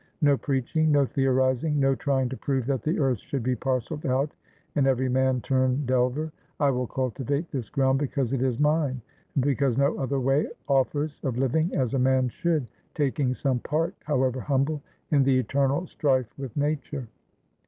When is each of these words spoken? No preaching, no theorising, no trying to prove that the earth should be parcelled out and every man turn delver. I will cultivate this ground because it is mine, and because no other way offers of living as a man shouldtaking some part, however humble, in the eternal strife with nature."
No 0.19 0.35
preaching, 0.35 0.91
no 0.91 1.05
theorising, 1.05 1.79
no 1.79 1.93
trying 1.93 2.27
to 2.29 2.35
prove 2.37 2.65
that 2.65 2.81
the 2.81 2.97
earth 2.97 3.19
should 3.19 3.43
be 3.43 3.55
parcelled 3.55 4.03
out 4.07 4.31
and 4.73 4.87
every 4.87 5.07
man 5.09 5.41
turn 5.41 5.85
delver. 5.85 6.31
I 6.59 6.71
will 6.71 6.87
cultivate 6.87 7.51
this 7.51 7.69
ground 7.69 7.99
because 7.99 8.33
it 8.33 8.41
is 8.41 8.59
mine, 8.59 8.99
and 9.35 9.43
because 9.45 9.77
no 9.77 9.95
other 9.99 10.19
way 10.19 10.47
offers 10.67 11.19
of 11.21 11.37
living 11.37 11.75
as 11.75 11.93
a 11.93 11.99
man 11.99 12.29
shouldtaking 12.29 13.35
some 13.35 13.59
part, 13.59 13.93
however 14.03 14.39
humble, 14.39 14.81
in 15.11 15.21
the 15.21 15.37
eternal 15.37 15.85
strife 15.85 16.33
with 16.35 16.57
nature." 16.57 17.07